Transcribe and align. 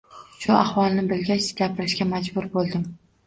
Shu 0.43 0.53
ahvolni 0.59 1.03
bilgach 1.11 1.45
gapirishga 1.61 2.09
majbur 2.15 2.51
bo’ldim. 2.57 2.89